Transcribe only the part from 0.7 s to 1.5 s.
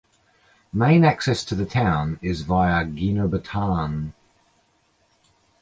Main access